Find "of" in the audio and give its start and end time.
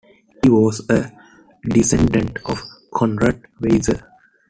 2.45-2.63